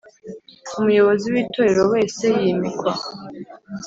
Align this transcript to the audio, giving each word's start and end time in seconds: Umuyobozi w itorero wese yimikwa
Umuyobozi 0.79 1.25
w 1.33 1.35
itorero 1.43 1.83
wese 1.93 2.23
yimikwa 2.41 2.91